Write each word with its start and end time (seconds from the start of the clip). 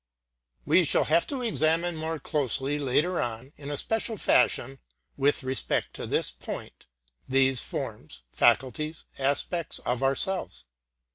We 0.65 0.83
shall 0.83 1.03
have 1.03 1.27
to 1.27 1.43
examine 1.43 1.95
more 1.95 2.17
closely 2.17 2.79
later 2.79 3.21
on 3.21 3.53
in 3.55 3.69
a 3.69 3.77
special 3.77 4.17
fashion 4.17 4.79
with 5.15 5.43
respect 5.43 5.93
to 5.93 6.07
this 6.07 6.31
point, 6.31 6.87
these 7.29 7.61
forms, 7.61 8.23
faculties, 8.31 9.05
aspects 9.19 9.77
of 9.85 10.01
ourselves. 10.01 10.65